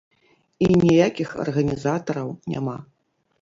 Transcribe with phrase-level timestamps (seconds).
[0.67, 2.77] І ніякіх арганізатараў няма.